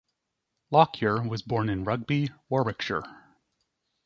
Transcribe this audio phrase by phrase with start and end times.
[0.71, 3.03] Lockyer was born in Rugby, Warwickshire.